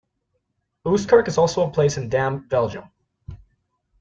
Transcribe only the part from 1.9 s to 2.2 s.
in